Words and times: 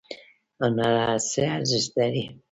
هنر 0.61 1.17
څه 1.29 1.41
ارزښت 1.55 1.91
لري؟ 1.99 2.23